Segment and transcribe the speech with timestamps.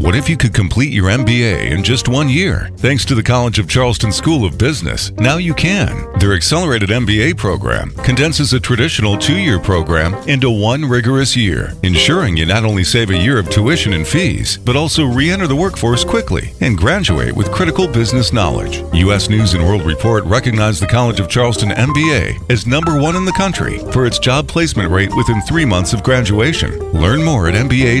[0.00, 2.70] What if you could complete your MBA in just one year?
[2.78, 6.10] Thanks to the College of Charleston School of Business, now you can.
[6.18, 12.38] Their accelerated MBA program condenses a traditional two year program into one rigorous year, ensuring
[12.38, 15.54] you not only save a year of tuition and fees, but also re enter the
[15.54, 18.82] workforce quickly and graduate with critical business knowledge.
[18.94, 19.28] U.S.
[19.28, 23.32] News and World Report recognized the College of Charleston MBA as number one in the
[23.32, 26.78] country for its job placement rate within three months of graduation.
[26.92, 28.00] Learn more at mba.cfc.edu.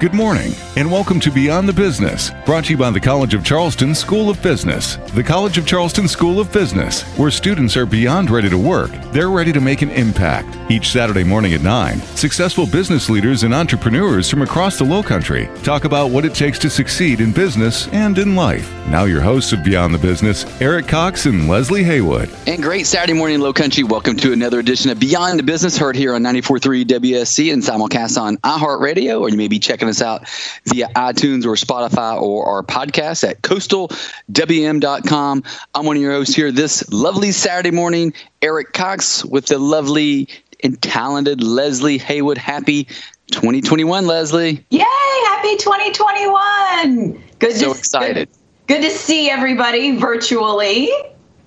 [0.00, 3.44] Good morning, and welcome to Beyond the Business, brought to you by the College of
[3.44, 4.96] Charleston School of Business.
[5.12, 9.28] The College of Charleston School of Business, where students are beyond ready to work, they're
[9.28, 10.56] ready to make an impact.
[10.70, 15.50] Each Saturday morning at 9, successful business leaders and entrepreneurs from across the Low Country
[15.62, 18.72] talk about what it takes to succeed in business and in life.
[18.86, 22.30] Now, your hosts of Beyond the Business, Eric Cox and Leslie Haywood.
[22.46, 23.84] And great Saturday morning, Low Country.
[23.84, 28.18] Welcome to another edition of Beyond the Business, heard here on 94.3 WSC and simulcast
[28.18, 30.28] on iHeartRadio, or you may be checking us out
[30.66, 35.42] via iTunes or Spotify or our podcast at coastalwm.com.
[35.74, 40.28] I'm one of your hosts here this lovely Saturday morning, Eric Cox with the lovely
[40.62, 42.38] and talented Leslie Haywood.
[42.38, 42.84] Happy
[43.32, 44.64] 2021, Leslie.
[44.70, 44.84] Yay!
[45.26, 47.22] Happy 2021.
[47.38, 48.28] Good so to, excited.
[48.66, 50.90] Good, good to see everybody virtually.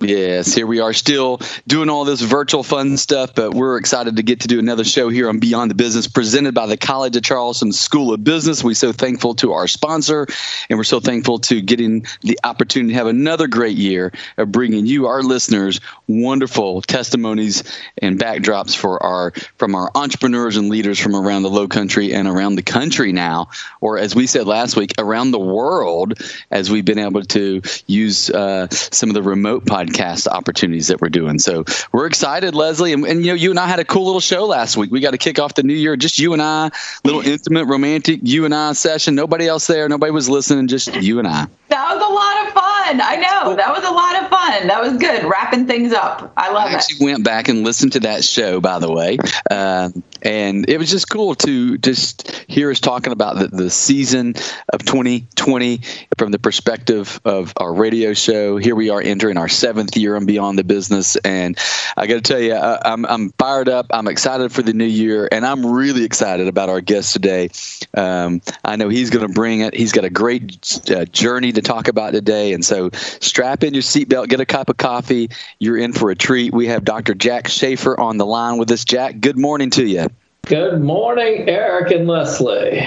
[0.00, 4.22] Yes, here we are still doing all this virtual fun stuff, but we're excited to
[4.22, 7.22] get to do another show here on Beyond the Business presented by the College of
[7.22, 8.62] Charleston School of Business.
[8.62, 10.26] We're so thankful to our sponsor,
[10.68, 14.84] and we're so thankful to getting the opportunity to have another great year of bringing
[14.84, 17.62] you, our listeners, wonderful testimonies
[18.02, 22.28] and backdrops for our from our entrepreneurs and leaders from around the Low Country and
[22.28, 23.48] around the country now,
[23.80, 28.28] or as we said last week, around the world, as we've been able to use
[28.30, 31.38] uh, some of the remote podcasts podcast opportunities that we're doing.
[31.38, 32.92] So we're excited, Leslie.
[32.92, 34.90] And, and, you know, you and I had a cool little show last week.
[34.90, 36.70] We got to kick off the new year, just you and I,
[37.04, 39.14] little intimate, romantic you and I session.
[39.14, 39.88] Nobody else there.
[39.88, 41.46] Nobody was listening, just you and I.
[41.68, 43.00] That was a lot of fun.
[43.00, 43.56] I know.
[43.56, 44.66] That was a lot of fun.
[44.68, 45.24] That was good.
[45.24, 46.32] Wrapping things up.
[46.36, 46.72] I love I it.
[46.72, 49.18] I actually went back and listened to that show, by the way.
[49.50, 49.90] Uh,
[50.24, 54.34] and it was just cool to just hear us talking about the, the season
[54.72, 55.80] of 2020
[56.16, 58.56] from the perspective of our radio show.
[58.56, 61.16] Here we are entering our seventh year and beyond the business.
[61.16, 61.58] And
[61.96, 63.86] I got to tell you, I, I'm, I'm fired up.
[63.90, 65.28] I'm excited for the new year.
[65.30, 67.50] And I'm really excited about our guest today.
[67.94, 69.74] Um, I know he's going to bring it.
[69.74, 72.54] He's got a great uh, journey to talk about today.
[72.54, 75.28] And so strap in your seatbelt, get a cup of coffee.
[75.58, 76.54] You're in for a treat.
[76.54, 77.14] We have Dr.
[77.14, 78.86] Jack Schaeffer on the line with us.
[78.86, 80.08] Jack, good morning to you.
[80.46, 82.86] Good morning, Eric and Leslie.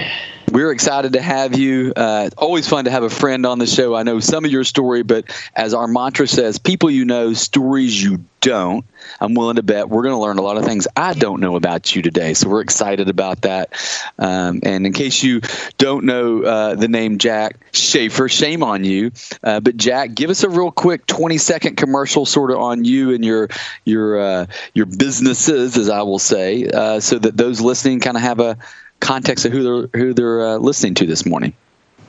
[0.50, 1.92] We're excited to have you.
[1.94, 3.94] Uh, always fun to have a friend on the show.
[3.94, 8.02] I know some of your story, but as our mantra says, people you know, stories
[8.02, 8.84] you don't.
[9.20, 11.56] I'm willing to bet we're going to learn a lot of things I don't know
[11.56, 12.34] about you today.
[12.34, 13.72] So we're excited about that.
[14.18, 15.42] Um, and in case you
[15.76, 19.10] don't know uh, the name Jack Schaeffer, shame on you.
[19.42, 23.12] Uh, but Jack, give us a real quick 20 second commercial, sort of on you
[23.12, 23.48] and your
[23.84, 28.22] your uh, your businesses, as I will say, uh, so that those listening kind of
[28.22, 28.56] have a
[29.00, 31.54] context of who they're who they're uh, listening to this morning?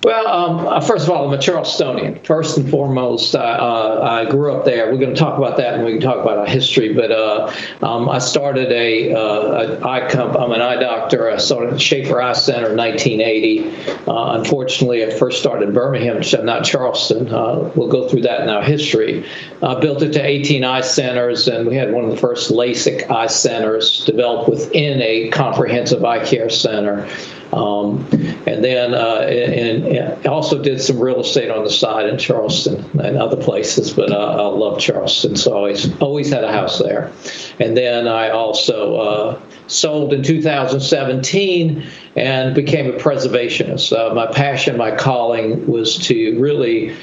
[0.02, 2.26] Well, um, uh, first of all, I'm a Charlestonian.
[2.26, 4.90] First and foremost, I, uh, I grew up there.
[4.90, 6.94] We're going to talk about that and we can talk about our history.
[6.94, 10.38] But uh, um, I started a, uh, a eye comp.
[10.40, 11.30] I'm an eye doctor.
[11.30, 14.08] I started Schaeffer Eye Center in 1980.
[14.08, 17.28] Uh, unfortunately, I first started in Birmingham, not Charleston.
[17.28, 19.26] Uh, we'll go through that in our history.
[19.62, 23.12] I built it to 18 eye centers, and we had one of the first LASIK
[23.12, 27.10] eye centers developed within a comprehensive eye care center.
[27.54, 28.08] Um,
[28.46, 32.86] and then uh, and, and, also did some real estate on the side in Charleston
[33.00, 37.12] and other places, but uh, I love Charleston, so always always had a house there.
[37.60, 43.98] And then I also uh, sold in 2017 and became a preservationist.
[43.98, 46.96] Uh, my passion, my calling was to really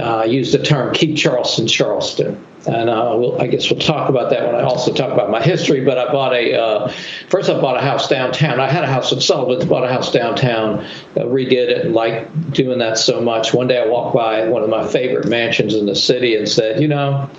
[0.00, 4.30] uh, use the term keep Charleston Charleston and uh, we'll, I guess we'll talk about
[4.30, 5.84] that when I also talk about my history.
[5.84, 6.88] But I bought a uh,
[7.28, 7.48] first.
[7.48, 8.60] I bought a house downtown.
[8.60, 9.68] I had a house in Sullivan.
[9.68, 13.54] Bought a house downtown, uh, redid it, and liked doing that so much.
[13.54, 16.80] One day I walked by one of my favorite mansions in the city and said,
[16.80, 17.30] you know,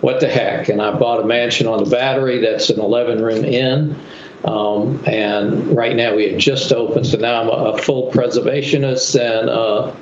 [0.00, 0.68] what the heck?
[0.68, 3.96] And I bought a mansion on the Battery that's an 11 room inn.
[4.44, 9.14] Um, and right now we had just opened, so now I'm a, a full preservationist
[9.14, 9.94] and uh,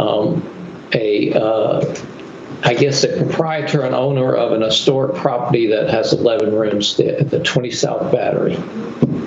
[0.00, 1.94] um, a uh,
[2.62, 7.24] I guess, a proprietor and owner of an historic property that has 11 rooms, the,
[7.24, 8.56] the 20 South Battery.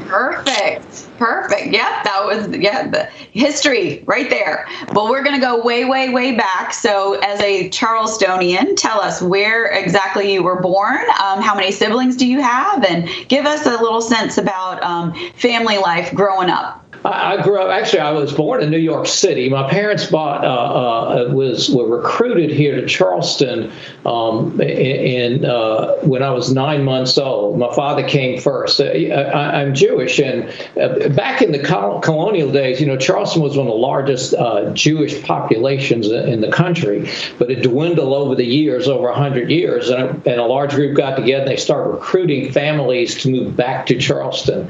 [0.08, 1.08] Perfect.
[1.20, 1.68] Perfect.
[1.68, 2.04] Yep.
[2.04, 4.68] That was, yeah, the history right there.
[4.94, 6.74] But we're going to go way, way, way back.
[6.74, 12.16] So, as a Charlestonian, tell us where exactly you were born, um, how many siblings
[12.16, 16.89] do you have, and give us a little sense about um, family life growing up.
[17.06, 17.70] I grew up.
[17.70, 19.48] Actually, I was born in New York City.
[19.48, 23.72] My parents bought uh, uh, was were recruited here to Charleston
[24.06, 27.58] um, in, uh, when I was nine months old.
[27.58, 28.82] My father came first.
[28.82, 30.50] Uh, I, am Jewish, and
[30.82, 34.72] uh, back in the colonial days, you know, Charleston was one of the largest uh,
[34.74, 40.04] Jewish populations in the country, but it dwindled over the years, over hundred years, and
[40.04, 41.44] a, and a large group got together.
[41.44, 44.70] and They started recruiting families to move back to Charleston,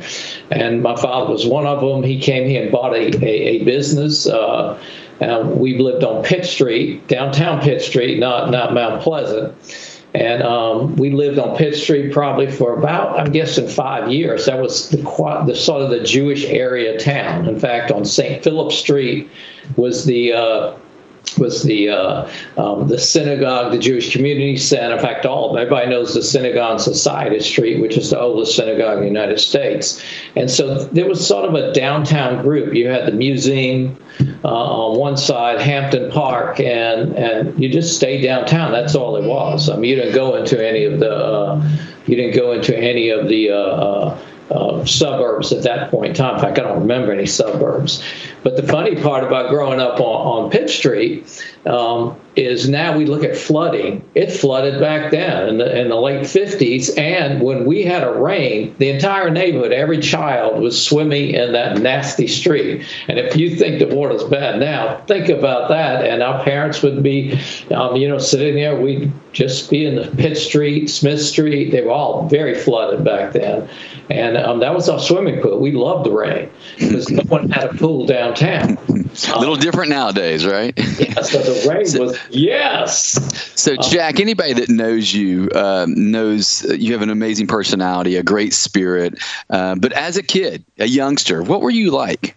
[0.51, 2.03] and my father was one of them.
[2.03, 4.27] He came here and bought a, a, a business.
[4.27, 4.79] Uh,
[5.45, 9.53] we lived on Pitt Street, downtown Pitt Street, not not Mount Pleasant.
[10.15, 14.47] And um, we lived on Pitt Street probably for about, I'm guessing, five years.
[14.47, 14.97] That was the,
[15.45, 17.47] the sort of the Jewish area town.
[17.47, 18.43] In fact, on St.
[18.43, 19.29] Philip Street
[19.75, 20.77] was the uh,
[21.37, 24.95] was the uh, um, the synagogue, the Jewish Community Center.
[24.95, 28.97] In fact, all everybody knows the Synagogue on Society Street, which is the oldest synagogue
[28.97, 30.03] in the United States.
[30.35, 32.73] And so there was sort of a downtown group.
[32.73, 33.97] You had the museum
[34.43, 38.71] uh, on one side, Hampton Park, and and you just stayed downtown.
[38.71, 39.69] That's all it was.
[39.69, 41.69] I mean, you didn't go into any of the uh,
[42.05, 43.51] you didn't go into any of the
[44.51, 46.35] uh, suburbs at that point in time.
[46.35, 48.03] In fact, I don't remember any suburbs.
[48.43, 53.05] But the funny part about growing up on, on Pitt Street um, is now we
[53.05, 54.03] look at flooding.
[54.15, 56.97] It flooded back then in the, in the late 50s.
[56.97, 61.79] And when we had a rain, the entire neighborhood, every child was swimming in that
[61.79, 62.85] nasty street.
[63.07, 66.05] And if you think the water's bad now, think about that.
[66.05, 67.39] And our parents would be,
[67.71, 68.79] um, you know, sitting there.
[68.79, 71.71] We'd just be in the Pitt Street, Smith Street.
[71.71, 73.69] They were all very flooded back then.
[74.09, 75.59] And um, that was our swimming pool.
[75.59, 78.77] We loved the rain because no one had a pool downtown.
[78.89, 80.73] a little different nowadays, right?
[80.99, 83.17] yeah, so the rain was yes.
[83.59, 88.23] So uh, Jack, anybody that knows you um, knows you have an amazing personality, a
[88.23, 89.21] great spirit.
[89.49, 92.35] Uh, but as a kid, a youngster, what were you like?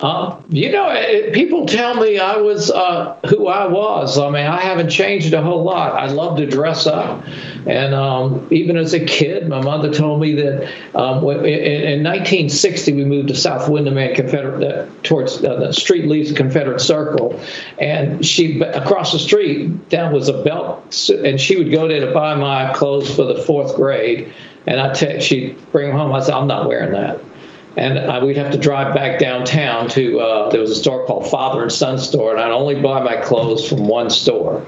[0.00, 4.18] Um, you know, it, people tell me I was uh, who I was.
[4.18, 5.94] I mean, I haven't changed a whole lot.
[5.94, 7.24] I love to dress up,
[7.66, 10.64] and um, even as a kid, my mother told me that
[10.94, 15.72] um, in, in, 1960 we moved to South Windermere and Confederate uh, towards uh, the
[15.72, 17.40] street leaves Confederate Circle,
[17.78, 20.84] and she across the street down was a Belk,
[21.24, 24.30] and she would go there to buy my clothes for the fourth grade,
[24.66, 26.12] and I I t- she'd bring them home.
[26.12, 27.18] I said, I'm not wearing that
[27.76, 31.62] and we'd have to drive back downtown to uh, there was a store called Father
[31.62, 34.64] and Son Store, and I'd only buy my clothes from one store.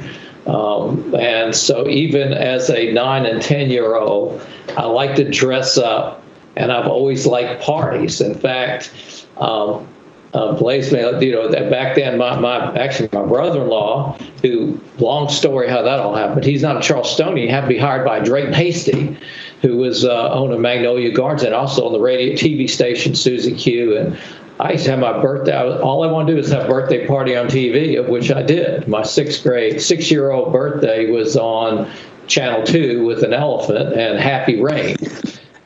[0.47, 4.47] Um, and so even as a nine and ten year old,
[4.77, 6.23] I like to dress up,
[6.57, 8.21] and I've always liked parties.
[8.21, 8.93] In fact.
[9.39, 9.87] Um,
[10.35, 15.69] uh, Blaze, you know, that back then, my, my actually my brother-in-law, who long story
[15.69, 16.45] how that all happened.
[16.45, 17.39] He's not a Charlestonian.
[17.39, 19.17] He had to be hired by Drayton Hastie,
[19.63, 23.97] who was uh, owner Magnolia Gardens and also on the radio TV station Susie Q.
[23.97, 24.19] And
[24.61, 25.57] I used to have my birthday.
[25.57, 28.43] All I want to do is have a birthday party on TV, of which I
[28.43, 28.89] did.
[28.89, 31.91] My sixth grade, six-year-old birthday was on
[32.27, 34.97] Channel Two with an elephant and Happy Rain.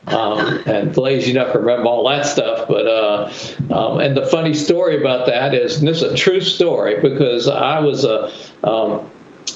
[0.05, 2.67] Um, and Blaze, you know, remember all that stuff.
[2.67, 3.31] But uh,
[3.71, 7.47] um, and the funny story about that is, and this is a true story because
[7.47, 8.31] I was a
[8.63, 9.09] um,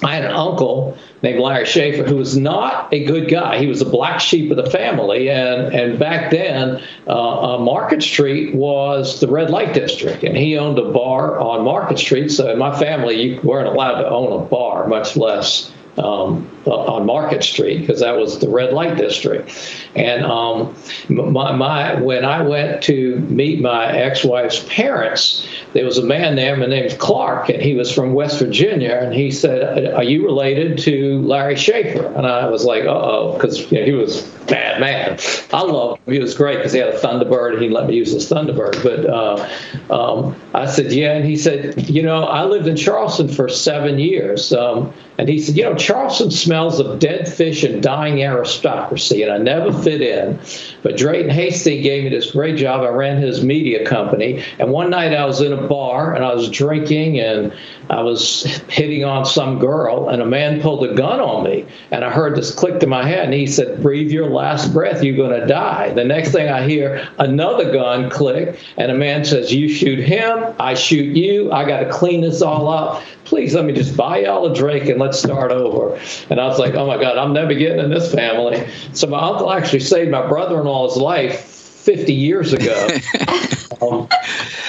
[0.04, 3.58] I had an uncle named Larry Schaeffer who was not a good guy.
[3.60, 8.04] He was a black sheep of the family, and and back then, uh, uh, Market
[8.04, 12.30] Street was the red light district, and he owned a bar on Market Street.
[12.30, 17.06] So in my family, you weren't allowed to own a bar, much less um, on
[17.06, 19.52] Market Street because that was the red light district.
[19.96, 20.76] And um,
[21.10, 26.56] my, my, when I went to meet my ex-wife's parents, there was a man there.
[26.56, 29.00] My name's Clark, and he was from West Virginia.
[29.02, 33.34] And he said, "Are you related to Larry Schaeffer?" And I was like, "Uh oh,"
[33.34, 35.20] because you know, he was bad man.
[35.54, 36.14] I loved him.
[36.14, 38.84] He was great because he had a Thunderbird and he let me use his Thunderbird.
[38.84, 43.28] But uh, um, I said, "Yeah," and he said, "You know, I lived in Charleston
[43.28, 47.82] for seven years." Um, and he said, "You know." Charleston smells of dead fish and
[47.82, 50.40] dying aristocracy, and I never fit in.
[50.82, 52.82] But Drayton Hastie gave me this great job.
[52.82, 56.34] I ran his media company, and one night I was in a bar and I
[56.34, 57.54] was drinking and
[57.90, 62.04] I was hitting on some girl, and a man pulled a gun on me, and
[62.04, 65.18] I heard this click to my head, and he said, "Breathe your last breath, you're
[65.18, 69.54] going to die." The next thing I hear, another gun click, and a man says,
[69.54, 71.52] "You shoot him, I shoot you.
[71.52, 73.02] I got to clean this all up.
[73.26, 76.60] Please let me just buy y'all a drink and let's start over." And I was
[76.60, 80.12] like, "Oh my God, I'm never getting in this family." So my uncle actually saved
[80.12, 81.57] my brother-in-law's life
[81.88, 82.90] 50 years ago.
[83.82, 84.10] um,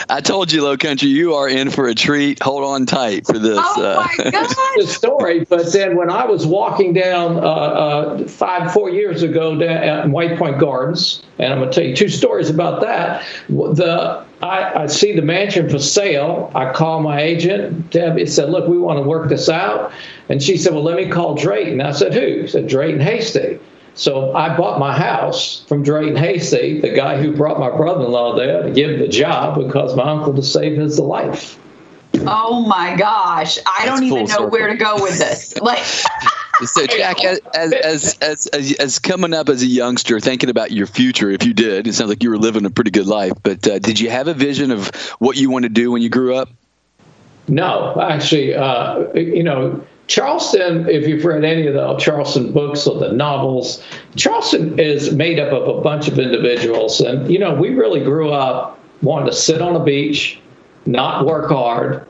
[0.08, 2.40] I told you, Low Country, you are in for a treat.
[2.40, 3.58] Hold on tight for this.
[3.60, 4.54] Oh uh, my gosh.
[4.76, 5.44] the story.
[5.44, 10.08] But then when I was walking down uh, uh, five, four years ago down at
[10.08, 13.26] White Point Gardens, and I'm going to tell you two stories about that.
[13.48, 16.52] The I, I, see the mansion for sale.
[16.54, 17.90] I call my agent.
[17.90, 19.90] Debbie said, "Look, we want to work this out."
[20.28, 23.58] And she said, "Well, let me call Drayton." I said, "Who?" She said, "Drayton Hastie."
[23.98, 28.62] So I bought my house from Drayton Hastie, the guy who brought my brother-in-law there
[28.62, 31.58] to give him the job because my uncle to save his life.
[32.18, 33.58] Oh my gosh!
[33.66, 34.50] I don't even know circle.
[34.50, 35.54] where to go with this.
[35.60, 35.84] Like.
[36.64, 40.86] so Jack, as, as, as as as coming up as a youngster, thinking about your
[40.86, 43.32] future, if you did, it sounds like you were living a pretty good life.
[43.42, 46.08] But uh, did you have a vision of what you want to do when you
[46.08, 46.48] grew up?
[47.48, 52.98] No, actually, uh, you know, Charleston, if you've read any of the Charleston books or
[52.98, 53.84] the novels,
[54.16, 57.00] Charleston is made up of a bunch of individuals.
[57.00, 60.40] And, you know, we really grew up wanting to sit on a beach,
[60.86, 62.08] not work hard,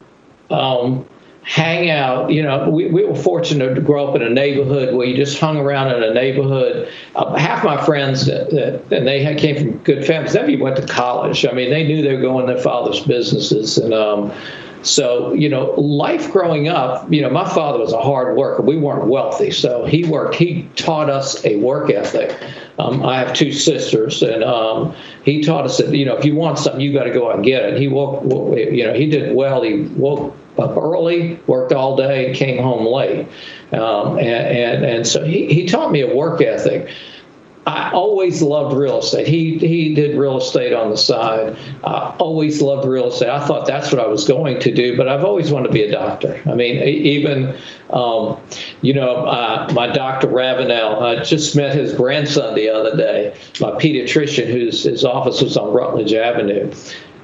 [0.48, 1.04] um,
[1.42, 2.30] hang out.
[2.30, 5.40] You know, we, we were fortunate to grow up in a neighborhood where you just
[5.40, 6.88] hung around in a neighborhood.
[7.16, 10.76] Uh, half my friends, that, that, and they had, came from good families, they went
[10.76, 11.44] to college.
[11.44, 13.76] I mean, they knew they were going their father's businesses.
[13.76, 14.32] And, um,
[14.88, 18.62] so, you know, life growing up, you know, my father was a hard worker.
[18.62, 19.50] We weren't wealthy.
[19.50, 22.36] So he worked, he taught us a work ethic.
[22.78, 26.34] Um, I have two sisters, and um, he taught us that, you know, if you
[26.36, 27.80] want something, you got to go out and get it.
[27.80, 28.22] He woke,
[28.56, 29.62] you know, he did well.
[29.62, 33.26] He woke up early, worked all day, came home late.
[33.72, 36.88] Um, and, and, and so he, he taught me a work ethic.
[37.68, 39.26] I always loved real estate.
[39.26, 41.54] He he did real estate on the side.
[41.84, 43.28] I always loved real estate.
[43.28, 45.82] I thought that's what I was going to do, but I've always wanted to be
[45.82, 46.40] a doctor.
[46.46, 47.58] I mean, even
[47.90, 48.40] um,
[48.80, 51.02] you know, uh, my doctor Ravenel.
[51.02, 55.74] I just met his grandson the other day, my pediatrician, whose his office was on
[55.74, 56.72] Rutledge Avenue.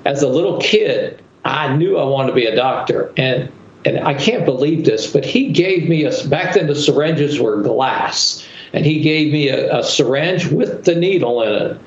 [0.04, 3.50] As a little kid, I knew I wanted to be a doctor, and
[3.86, 7.62] and I can't believe this, but he gave me a back then the syringes were
[7.62, 11.80] glass and he gave me a, a syringe with the needle in it.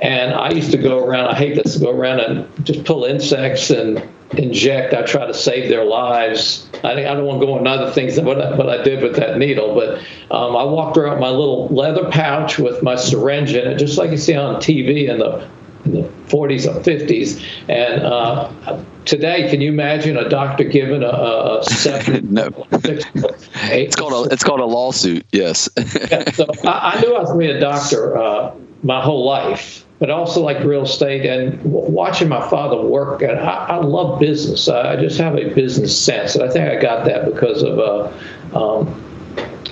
[0.00, 3.70] And I used to go around, I hate this, go around and just pull insects
[3.70, 4.92] and inject.
[4.92, 6.68] I try to save their lives.
[6.84, 9.02] I, I don't want to go on other things than what I, what I did
[9.02, 10.00] with that needle, but
[10.34, 14.10] um, I walked around my little leather pouch with my syringe in it, just like
[14.10, 15.48] you see on TV in the
[15.84, 17.42] in the 40s or 50s.
[17.68, 22.32] And uh, today, can you imagine a doctor giving a, a seven?
[22.34, 22.66] no.
[22.80, 25.26] Six, it's called a it's called a lawsuit.
[25.32, 25.68] Yes.
[25.76, 29.24] yeah, so I, I, knew I was going to be a doctor uh, my whole
[29.24, 33.22] life, but also like real estate and watching my father work.
[33.22, 34.68] And I, I love business.
[34.68, 37.78] I just have a business sense, and I think I got that because of.
[37.78, 38.12] Uh,
[38.54, 39.00] um,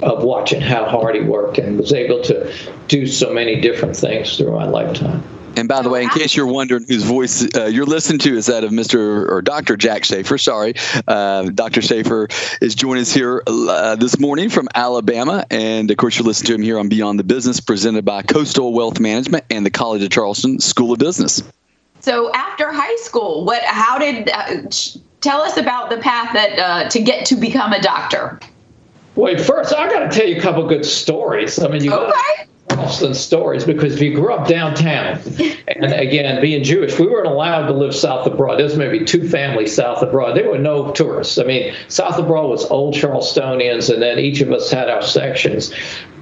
[0.03, 2.53] of watching how hard he worked and was able to
[2.89, 5.23] do so many different things through my lifetime.
[5.57, 8.47] And by the way, in case you're wondering whose voice uh, you're listening to is
[8.47, 9.29] that of Mr.
[9.29, 9.77] or Dr.
[9.77, 10.39] Jack Schaeffer.
[10.39, 10.75] Sorry,
[11.07, 11.83] uh, Dr.
[11.83, 12.29] Schaeffer
[12.61, 16.55] is joining us here uh, this morning from Alabama, and of course you're listening to
[16.55, 20.11] him here on Beyond the Business, presented by Coastal Wealth Management and the College of
[20.11, 21.43] Charleston School of Business.
[22.01, 23.63] So after high school, what?
[23.63, 24.31] How did?
[24.31, 24.69] Uh,
[25.21, 28.41] tell us about the path that uh, to get to become a doctor.
[29.15, 31.59] Wait, first I got to tell you a couple good stories.
[31.59, 31.93] I mean, you.
[31.93, 32.11] Okay.
[32.11, 35.21] Gotta, Charleston stories because if you grew up downtown,
[35.67, 38.59] and again, being Jewish, we weren't allowed to live south of Broad.
[38.59, 40.37] There's maybe two families south of Broad.
[40.37, 41.39] There were no tourists.
[41.39, 45.03] I mean, south of Broad was old Charlestonians, and then each of us had our
[45.03, 45.73] sections.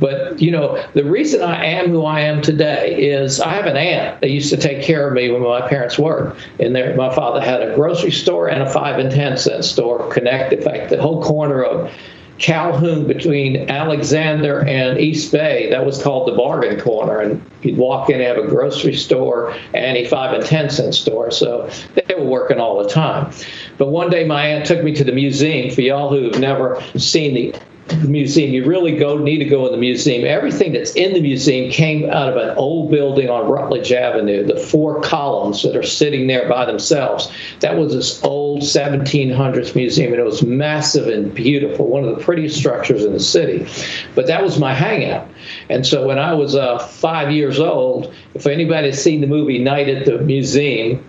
[0.00, 3.76] But, you know, the reason I am who I am today is I have an
[3.76, 6.40] aunt that used to take care of me when my parents worked.
[6.59, 10.09] And there, my father had a grocery store and a five and 10 cent store
[10.11, 10.61] connected.
[10.61, 11.92] In fact, the whole corner of
[12.40, 15.68] Calhoun between Alexander and East Bay.
[15.70, 17.20] That was called the bargain corner.
[17.20, 20.94] And you'd walk in and have a grocery store and a five and 10 cent
[20.94, 21.30] store.
[21.30, 23.32] So they were working all the time.
[23.76, 25.70] But one day my aunt took me to the museum.
[25.73, 27.54] For y'all who've never seen the
[27.90, 28.52] the museum.
[28.52, 30.25] You really go need to go in the museum.
[30.25, 34.47] Everything that's in the museum came out of an old building on Rutledge Avenue.
[34.47, 37.30] The four columns that are sitting there by themselves.
[37.61, 41.87] That was this old 1700s museum, and it was massive and beautiful.
[41.87, 43.66] One of the prettiest structures in the city.
[44.14, 45.28] But that was my hangout.
[45.68, 49.88] And so when I was uh, five years old, if anybody seen the movie Night
[49.88, 51.04] at the Museum,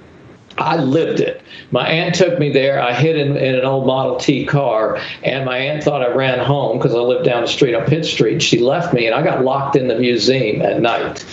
[0.58, 1.42] I lived it.
[1.72, 2.82] My aunt took me there.
[2.82, 6.40] I hid in, in, an old Model T car, and my aunt thought I ran
[6.40, 8.42] home because I lived down the street on Pitt Street.
[8.42, 11.26] She left me, and I got locked in the museum at night.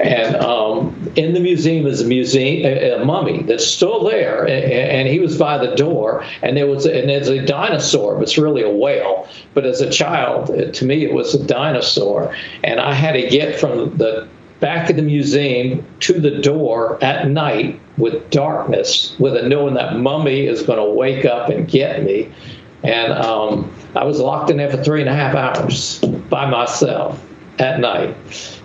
[0.00, 4.64] And um, in the museum is a museum, a, a mummy that's still there, and,
[4.72, 6.24] and, he was by the door.
[6.42, 9.28] And there was, and there's a dinosaur, but it's really a whale.
[9.54, 13.60] But as a child, to me, it was a dinosaur, and I had to get
[13.60, 14.28] from the
[14.62, 19.96] back of the museum to the door at night with darkness, with a knowing that
[19.96, 22.32] mummy is going to wake up and get me.
[22.82, 25.98] And um, I was locked in there for three and a half hours
[26.30, 27.20] by myself
[27.62, 28.16] at night.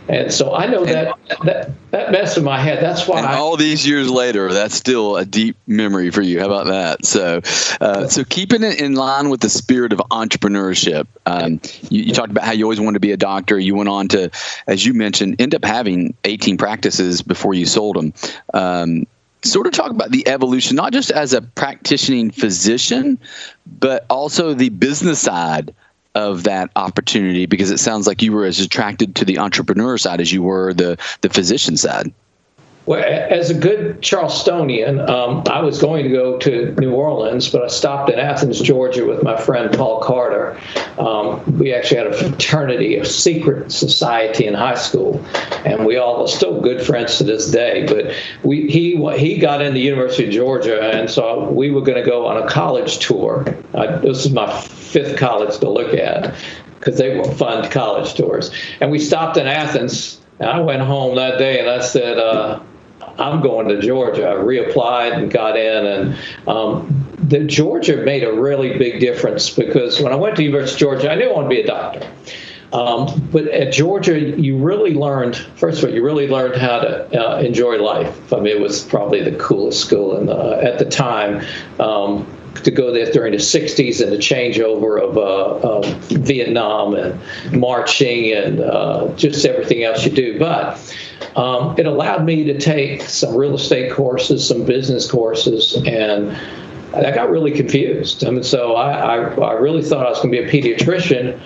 [0.10, 2.82] And so I know that that that messed with my head.
[2.82, 3.18] That's why.
[3.18, 6.40] And I, all these years later, that's still a deep memory for you.
[6.40, 7.06] How about that?
[7.06, 7.42] So,
[7.82, 11.08] uh, so keeping it in line with the spirit of entrepreneurship.
[11.26, 13.60] Um, you, you, talked about how you always wanted to be a doctor.
[13.60, 14.32] You went on to,
[14.66, 18.14] as you mentioned, end up having 18 practices before you sold them.
[18.54, 19.08] Um,
[19.44, 23.20] sort of talk about the evolution, not just as a practicing physician,
[23.66, 25.74] but also the business side
[26.18, 30.20] of that opportunity because it sounds like you were as attracted to the entrepreneur side
[30.20, 32.12] as you were the the physician side.
[32.88, 37.62] Well, as a good Charlestonian, um, I was going to go to New Orleans, but
[37.62, 40.58] I stopped in Athens, Georgia with my friend Paul Carter.
[40.98, 45.22] Um, we actually had a fraternity, a secret society in high school,
[45.66, 47.86] and we all are still good friends to this day.
[47.86, 52.10] But we, he he got into University of Georgia, and so we were going to
[52.10, 53.44] go on a college tour.
[54.02, 56.34] This is my fifth college to look at
[56.80, 58.50] because they were fun college tours.
[58.80, 60.22] And we stopped in Athens.
[60.40, 62.60] And I went home that day and I said, uh,
[63.20, 64.30] I'm going to Georgia.
[64.30, 70.02] I reapplied and got in, and um, the Georgia made a really big difference because
[70.02, 72.12] when I went to University of Georgia, I knew I wanted to be a doctor.
[72.74, 77.20] Um, but at Georgia, you really learned, first of all, you really learned how to
[77.20, 78.34] uh, enjoy life.
[78.34, 81.46] I mean, it was probably the coolest school in the, at the time.
[81.80, 82.28] Um,
[82.64, 85.82] to go there during the 60s and the changeover of uh,
[86.20, 87.20] Vietnam and
[87.52, 90.40] marching and uh, just everything else you do.
[90.40, 90.78] But
[91.36, 96.36] um, it allowed me to take some real estate courses, some business courses, and
[96.94, 98.26] I got really confused.
[98.26, 101.40] I mean, so I, I, I really thought I was going to be a pediatrician,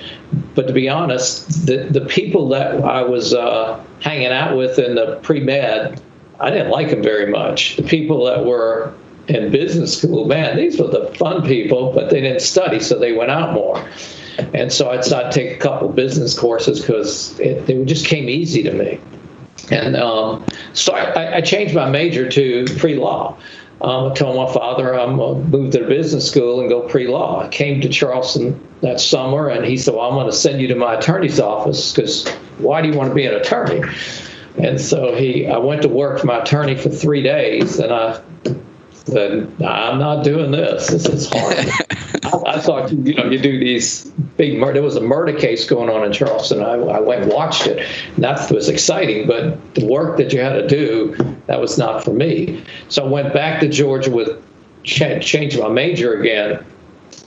[0.55, 4.95] but to be honest, the, the people that I was uh, hanging out with in
[4.95, 6.01] the pre med,
[6.39, 7.75] I didn't like them very much.
[7.75, 8.93] The people that were
[9.27, 13.13] in business school, man, these were the fun people, but they didn't study, so they
[13.13, 13.87] went out more.
[14.53, 18.29] And so I decided to take a couple business courses because it, it just came
[18.29, 18.99] easy to me.
[19.69, 23.37] And um, so I, I, changed my major to pre law.
[23.81, 27.07] Um, I told my father I'm going to move to business school and go pre
[27.07, 27.43] law.
[27.43, 30.67] I came to Charleston that summer and he said, Well, I'm going to send you
[30.69, 33.81] to my attorney's office because why do you want to be an attorney?
[34.57, 38.21] And so he, I went to work for my attorney for three days and I
[39.05, 40.87] said, I'm not doing this.
[40.87, 41.57] This is hard.
[42.23, 44.05] I, I, thought, you know, you do these
[44.37, 44.73] big murder.
[44.73, 46.61] There was a murder case going on in Charleston.
[46.61, 47.87] I, I went and watched it.
[48.15, 51.15] And that was exciting, but the work that you had to do,
[51.47, 52.63] that was not for me.
[52.89, 54.41] So I went back to Georgia with
[54.83, 56.65] ch- changed my major again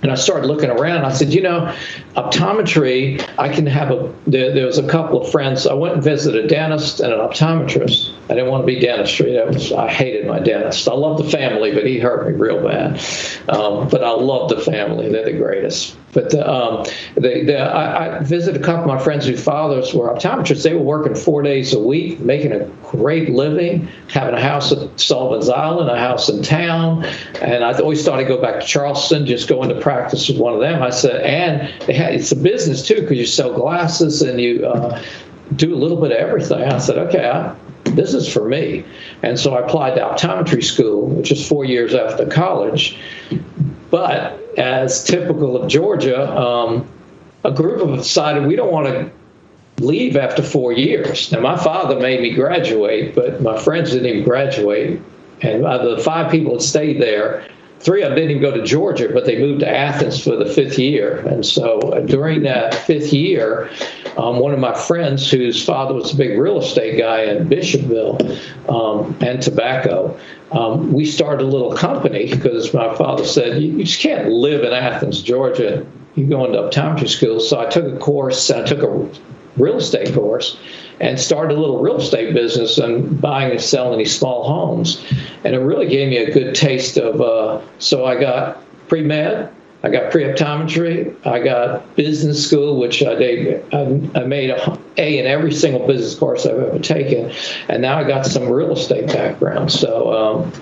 [0.02, 1.06] and I started looking around.
[1.06, 1.74] I said, you know,
[2.14, 5.66] optometry, I can have a, there, there, was a couple of friends.
[5.66, 8.14] I went and visited a dentist and an optometrist.
[8.28, 9.32] I didn't want to be dentistry.
[9.32, 10.86] That was, I hated my dentist.
[10.88, 13.00] I love the family, but he hurt me real bad.
[13.48, 15.10] Um, but I love the family.
[15.10, 15.96] They're the greatest.
[16.14, 16.84] But the, um,
[17.16, 20.62] the, the, I, I, visited a couple of my friends whose fathers were optometrists.
[20.62, 24.98] They were working four days a week, making a great living, having a house at
[24.98, 27.04] Sullivan's Island, a house in town.
[27.42, 30.54] And I always thought I'd go back to Charleston, just go into practice with one
[30.54, 30.82] of them.
[30.82, 35.02] I said, and had, it's a business too, because you sell glasses and you uh,
[35.56, 36.62] do a little bit of everything.
[36.62, 37.56] I said, okay, I,
[37.90, 38.84] this is for me.
[39.22, 42.98] And so I applied to optometry school, which is four years after college.
[43.90, 46.88] But as typical of Georgia, um,
[47.44, 51.30] a group of us decided we don't want to leave after four years.
[51.32, 55.00] Now, my father made me graduate, but my friends didn't even graduate.
[55.42, 57.46] And of the five people that stayed there,
[57.84, 60.46] three of them didn't even go to Georgia, but they moved to Athens for the
[60.46, 61.18] fifth year.
[61.26, 63.70] And so uh, during that fifth year,
[64.16, 68.20] um, one of my friends, whose father was a big real estate guy in Bishopville
[68.70, 70.18] um, and tobacco,
[70.52, 74.64] um, we started a little company because my father said, you, you, just can't live
[74.64, 77.38] in Athens, Georgia, you go into optometry school.
[77.38, 78.50] So I took a course.
[78.50, 79.10] I took a
[79.56, 80.56] real estate course
[81.00, 85.04] and started a little real estate business and buying and selling these small homes.
[85.44, 87.20] And it really gave me a good taste of.
[87.20, 89.52] Uh, so I got pre med.
[89.82, 91.14] I got pre-optometry.
[91.26, 93.74] I got business school, which I did.
[93.74, 97.30] I, made a A in every single business course I've ever taken,
[97.68, 99.70] and now I got some real estate background.
[99.70, 100.52] So um,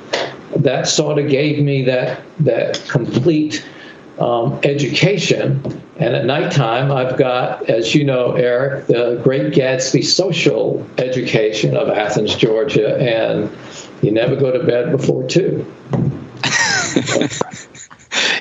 [0.56, 3.64] that sort of gave me that that complete
[4.18, 5.62] um, education.
[5.96, 11.88] And at nighttime, I've got, as you know, Eric, the Great Gatsby Social Education of
[11.88, 13.50] Athens, Georgia, and
[14.02, 15.64] you never go to bed before two.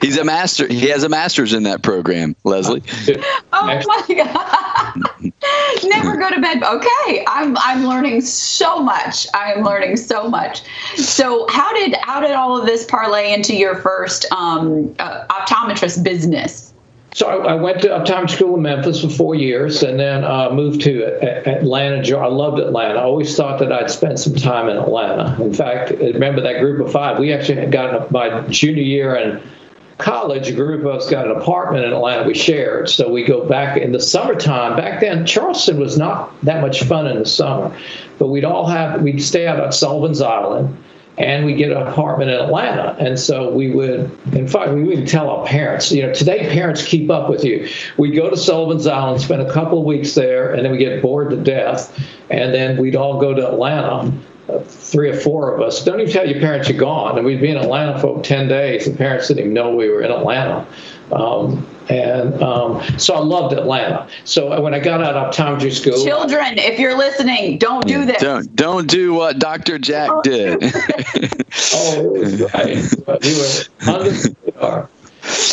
[0.02, 0.68] He's a master.
[0.68, 2.84] He has a master's in that program, Leslie.
[3.54, 5.10] oh my god!
[5.84, 6.62] Never go to bed.
[6.64, 9.26] Okay, I'm I'm learning so much.
[9.34, 10.62] I am learning so much.
[10.96, 16.04] So how did how did all of this parlay into your first um, uh, optometrist
[16.04, 16.74] business?
[17.14, 20.50] So I, I, went to optometry school in Memphis for four years, and then uh,
[20.52, 21.04] moved to
[21.50, 22.18] Atlanta.
[22.18, 23.00] I loved Atlanta.
[23.00, 25.42] I always thought that I'd spend some time in Atlanta.
[25.44, 27.20] In fact, remember that group of five?
[27.20, 29.42] We actually got my junior year and
[30.02, 32.90] college, a group of us got an apartment in Atlanta we shared.
[32.90, 34.76] So we go back in the summertime.
[34.76, 37.76] Back then, Charleston was not that much fun in the summer,
[38.18, 40.78] but we'd all have, we'd stay out at Sullivan's Island
[41.18, 42.96] and we get an apartment in Atlanta.
[43.00, 46.86] And so we would, in fact, we wouldn't tell our parents, you know, today parents
[46.86, 47.70] keep up with you.
[47.98, 51.02] We'd go to Sullivan's Island, spend a couple of weeks there, and then we get
[51.02, 51.98] bored to death.
[52.30, 54.12] And then we'd all go to Atlanta
[54.66, 55.84] three or four of us.
[55.84, 57.18] Don't even tell your parents you're gone.
[57.18, 58.86] And we'd be in Atlanta for 10 days.
[58.86, 60.68] The parents didn't even know we were in Atlanta.
[61.12, 64.08] Um, and um, so I loved Atlanta.
[64.24, 68.22] So when I got out of optometry school, children, if you're listening, don't do this.
[68.22, 69.78] Don't don't do what Dr.
[69.78, 70.64] Jack did.
[71.74, 72.78] oh, it was right.
[73.24, 74.90] we were under the radar.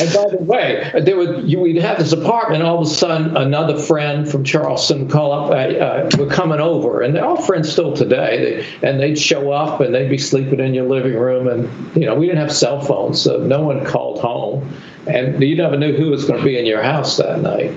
[0.00, 2.62] And by the way, there would you, we'd have this apartment.
[2.62, 5.50] All of a sudden, another friend from Charleston call up.
[5.50, 8.64] Uh, uh, we're coming over, and they're all friends still today.
[8.80, 11.48] They, and they'd show up, and they'd be sleeping in your living room.
[11.48, 14.72] And you know, we didn't have cell phones, so no one called home,
[15.06, 17.72] and you never knew who was going to be in your house that night.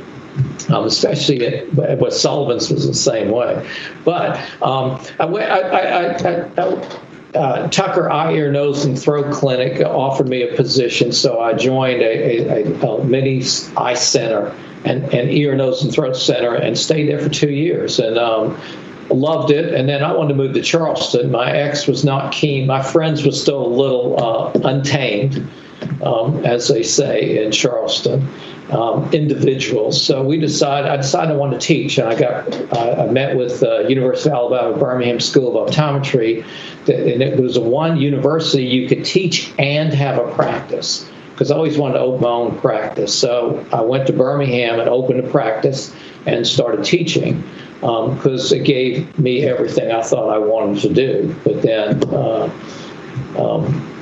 [0.70, 3.70] Um, especially at, with Sullivan's was the same way.
[4.06, 7.02] But um, I, I, I, I
[7.34, 12.02] uh, Tucker Eye, Ear, Nose, and Throat Clinic offered me a position, so I joined
[12.02, 13.44] a, a, a mini
[13.78, 18.00] eye center and, and ear, nose, and throat center and stayed there for two years.
[18.00, 18.60] And um,
[19.10, 19.74] loved it.
[19.74, 21.32] And then I wanted to move to Charleston.
[21.32, 22.66] My ex was not keen.
[22.66, 25.48] My friends were still a little uh, untamed,
[26.02, 28.28] um, as they say in Charleston
[28.72, 30.02] um, individuals.
[30.02, 33.36] So we decided, I decided I wanted to teach, and I got, uh, I met
[33.36, 36.46] with uh, University of Alabama Birmingham School of Optometry,
[36.88, 41.10] and it was one university you could teach and have a practice.
[41.32, 43.18] Because I always wanted to open my own practice.
[43.18, 45.94] So I went to Birmingham and opened a practice
[46.26, 47.44] and started teaching
[47.80, 51.36] because um, it gave me everything I thought I wanted to do.
[51.44, 52.44] But then uh,
[53.40, 54.01] um,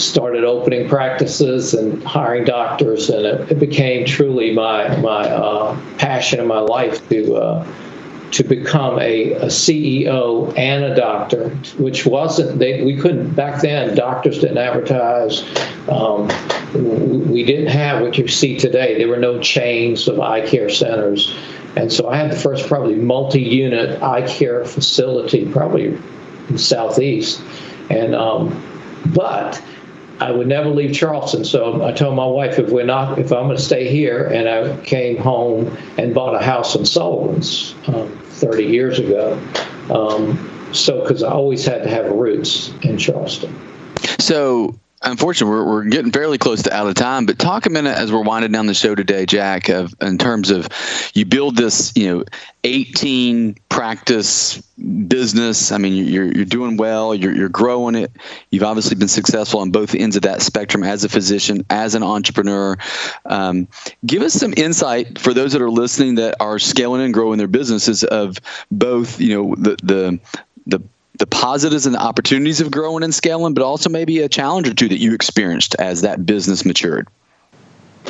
[0.00, 6.40] started opening practices and hiring doctors, and it, it became truly my my uh, passion
[6.40, 7.66] in my life to uh,
[8.32, 13.94] to become a, a, CEO and a doctor, which wasn't they, we couldn't back then.
[13.94, 15.42] Doctors didn't advertise.
[15.88, 16.28] Um,
[17.30, 18.98] we didn't have what you see today.
[18.98, 21.36] There were no chains of eye care centers,
[21.76, 26.02] and so I had the first probably multi-unit eye care facility, probably in
[26.48, 27.42] the southeast,
[27.90, 28.62] and um,
[29.06, 29.60] but
[30.20, 31.44] I would never leave Charleston.
[31.44, 34.48] So I told my wife, if we're not, if I'm going to stay here, and
[34.48, 39.40] I came home and bought a house in Sullivan's um, 30 years ago.
[39.90, 43.58] Um, so because I always had to have roots in Charleston.
[44.18, 47.26] So unfortunately, we're, we're getting fairly close to out of time.
[47.26, 50.50] But talk a minute as we're winding down the show today, Jack, of in terms
[50.50, 50.68] of
[51.14, 52.24] you build this, you know,
[52.64, 54.58] 18 practice
[55.08, 55.72] business.
[55.72, 57.14] I mean, you're you're doing well.
[57.14, 58.12] You're you're growing it.
[58.50, 62.02] You've obviously been successful on both ends of that spectrum as a physician, as an
[62.02, 62.76] entrepreneur.
[63.24, 63.68] Um,
[64.04, 67.48] give us some insight for those that are listening that are scaling and growing their
[67.48, 68.38] businesses of
[68.70, 70.20] both, you know, the the
[70.66, 70.82] the
[71.20, 74.74] the positives and the opportunities of growing and scaling, but also maybe a challenge or
[74.74, 77.06] two that you experienced as that business matured?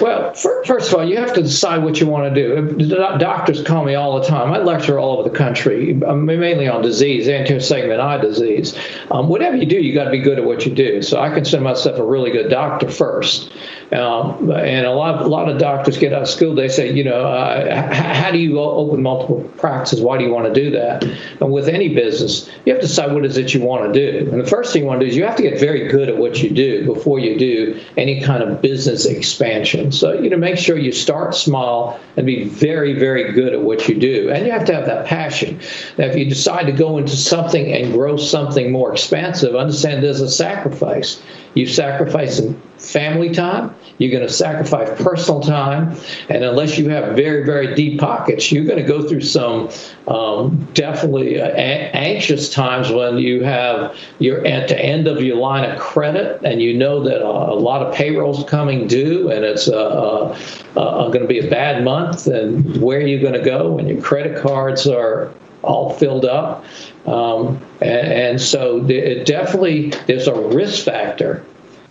[0.01, 2.89] Well, first of all, you have to decide what you want to do.
[3.19, 4.53] Doctors call me all the time.
[4.53, 8.77] I lecture all over the country, mainly on disease, anterior segment eye disease.
[9.11, 11.03] Um, whatever you do, you got to be good at what you do.
[11.03, 13.53] So I consider myself a really good doctor first.
[13.93, 16.55] Um, and a lot, a lot of doctors get out of school.
[16.55, 20.01] They say, you know, uh, how do you open multiple practices?
[20.01, 21.05] Why do you want to do that?
[21.41, 24.31] And with any business, you have to decide what is it you want to do.
[24.31, 26.09] And the first thing you want to do is you have to get very good
[26.09, 29.90] at what you do before you do any kind of business expansion.
[29.91, 30.17] Passion.
[30.17, 33.89] So, you know, make sure you start small and be very, very good at what
[33.89, 34.31] you do.
[34.31, 35.61] And you have to have that passion.
[35.99, 40.21] Now, if you decide to go into something and grow something more expansive, understand there's
[40.21, 41.23] a sacrifice.
[41.55, 45.95] You sacrifice some family time, you're going to sacrifice personal time,
[46.31, 49.69] and unless you have very, very deep pockets, you're going to go through some
[50.09, 55.37] um, definitely uh, a- anxious times when you have you're at the end of your
[55.37, 59.69] line of credit and you know that a lot of payrolls coming due and it's
[59.69, 60.37] uh,
[60.77, 63.89] uh, going to be a bad month and where are you going to go and
[63.89, 65.33] your credit cards are
[65.63, 66.65] all filled up.
[67.07, 71.45] Um, and, and, so it definitely there's a risk factor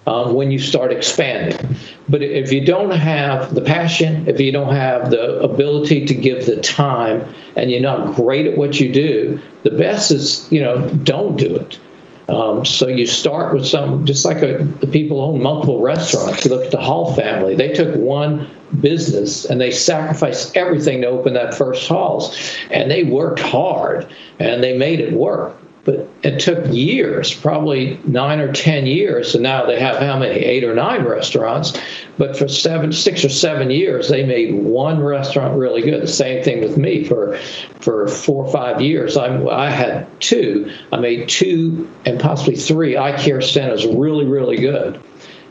[0.09, 1.75] um, when you start expanding.
[2.07, 6.47] But if you don't have the passion, if you don't have the ability to give
[6.47, 7.23] the time,
[7.55, 11.55] and you're not great at what you do, the best is you know don't do
[11.55, 11.79] it.
[12.27, 16.45] Um, so you start with some, just like a, the people own multiple restaurants.
[16.45, 18.49] You look at the Hall family; they took one
[18.81, 22.35] business and they sacrificed everything to open that first Halls,
[22.71, 24.07] and they worked hard
[24.39, 25.55] and they made it work.
[25.89, 30.35] But it took years, probably nine or ten years, and now they have how many?
[30.35, 31.75] Eight or nine restaurants.
[32.19, 36.03] But for seven, six or seven years, they made one restaurant really good.
[36.03, 37.39] The same thing with me for
[37.79, 39.17] for four or five years.
[39.17, 40.71] I, I had two.
[40.93, 45.01] I made two and possibly three eye care centers really, really good.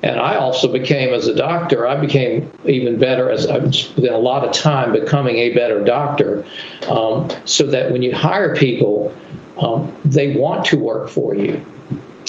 [0.04, 4.18] And I also became, as a doctor, I became even better as I spent a
[4.18, 6.44] lot of time becoming a better doctor.
[6.88, 9.12] Um, so that when you hire people,
[9.60, 11.64] um, they want to work for you.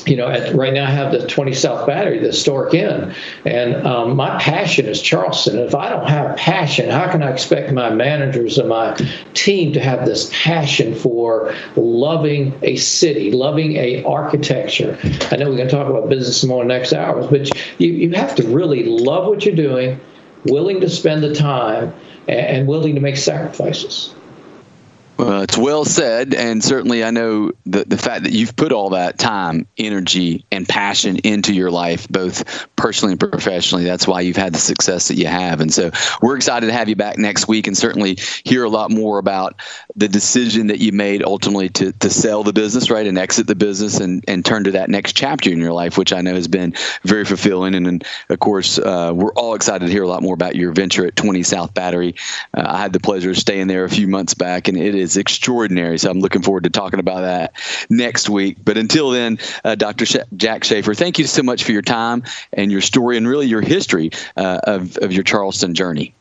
[0.05, 3.13] You know, at, right now I have the 20 South Battery, the historic inn,
[3.45, 5.59] and um, my passion is Charleston.
[5.59, 8.97] If I don't have passion, how can I expect my managers and my
[9.33, 14.97] team to have this passion for loving a city, loving a architecture?
[15.31, 18.35] I know we're going to talk about business more next hours, but you, you have
[18.35, 19.99] to really love what you're doing,
[20.45, 21.93] willing to spend the time,
[22.29, 24.13] and willing to make sacrifices.
[25.19, 28.91] Well, it's well said, and certainly I know the the fact that you've put all
[28.91, 33.83] that time, energy, and passion into your life, both personally and professionally.
[33.83, 36.87] That's why you've had the success that you have, and so we're excited to have
[36.87, 39.59] you back next week, and certainly hear a lot more about
[39.93, 43.55] the decision that you made ultimately to to sell the business, right, and exit the
[43.55, 46.47] business, and and turn to that next chapter in your life, which I know has
[46.47, 50.23] been very fulfilling, and, and of course uh, we're all excited to hear a lot
[50.23, 52.15] more about your venture at 20 South Battery.
[52.53, 55.08] Uh, I had the pleasure of staying there a few months back, and it is
[55.09, 55.97] is extraordinary.
[55.97, 57.53] So I'm looking forward to talking about that
[57.89, 58.57] next week.
[58.63, 60.05] But until then, uh, Dr.
[60.05, 63.47] Sh- Jack Schaeffer, thank you so much for your time and your story and really
[63.47, 66.13] your history uh, of, of your Charleston journey.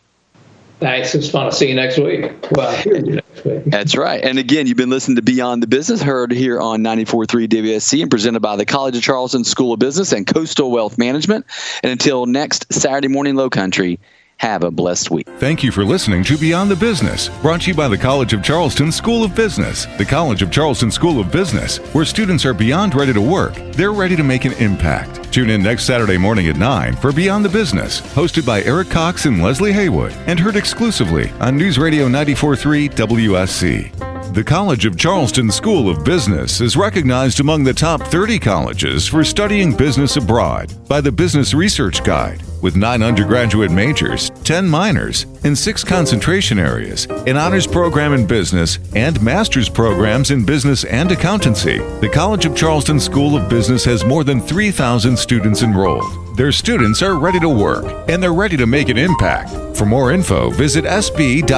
[0.80, 1.12] Thanks.
[1.12, 2.32] It's fun to see you next week.
[2.52, 3.64] Well, next week.
[3.66, 4.22] That's right.
[4.22, 8.10] And again, you've been listening to Beyond the Business, heard here on 94.3 WSC and
[8.10, 11.46] presented by the College of Charleston School of Business and Coastal Wealth Management.
[11.82, 13.98] And until next Saturday morning, Low Country,
[14.38, 15.28] have a blessed week.
[15.38, 18.42] Thank you for listening to Beyond the Business, brought to you by the College of
[18.42, 19.86] Charleston School of Business.
[19.98, 23.92] The College of Charleston School of Business, where students are beyond ready to work, they're
[23.92, 25.32] ready to make an impact.
[25.32, 29.26] Tune in next Saturday morning at 9 for Beyond the Business, hosted by Eric Cox
[29.26, 34.34] and Leslie Haywood, and heard exclusively on News Radio 943 WSC.
[34.34, 39.24] The College of Charleston School of Business is recognized among the top 30 colleges for
[39.24, 42.42] studying business abroad by the Business Research Guide.
[42.60, 48.78] With nine undergraduate majors, 10 minors, and six concentration areas, an honors program in business,
[48.94, 54.04] and master's programs in business and accountancy, the College of Charleston School of Business has
[54.04, 56.36] more than 3,000 students enrolled.
[56.36, 59.76] Their students are ready to work and they're ready to make an impact.
[59.76, 61.48] For more info, visit sb.cfc.edu.